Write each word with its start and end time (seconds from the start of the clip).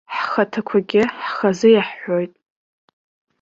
Ҳхаҭақәагьы 0.15 1.01
ҳхазы 1.23 1.67
иаҳҳәоит. 1.71 2.33